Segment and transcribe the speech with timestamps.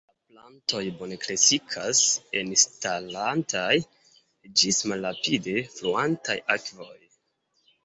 [0.11, 2.01] La plantoj bone kreskas
[2.41, 3.75] en starantaj
[4.63, 6.93] ĝis malrapide fluantaj akvoj.